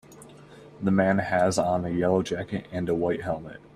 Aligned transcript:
The 0.81 0.89
man 0.89 1.19
has 1.19 1.59
on 1.59 1.85
a 1.85 1.91
yellow 1.91 2.23
jacket 2.23 2.65
and 2.71 2.89
a 2.89 2.95
white 2.95 3.21
helmet. 3.21 3.61